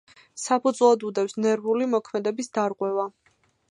[0.43, 3.11] საფუძვლად უდევს ნერვული მოქმედების დარღვევა.